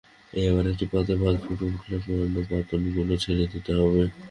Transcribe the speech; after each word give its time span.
এবার 0.43 0.65
একটি 0.71 0.85
পাত্রে 0.91 1.15
ভাত 1.21 1.35
ফুটে 1.43 1.65
উঠলে 1.69 1.95
মোড়ানো 2.05 2.41
পাতাগুলো 2.49 3.13
ছেড়ে 3.23 3.45
দিতে 3.53 3.71
হবে। 3.79 4.03